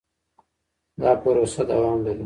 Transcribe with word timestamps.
دا 1.01 1.11
پروسه 1.21 1.61
دوام 1.71 1.99
لري. 2.05 2.19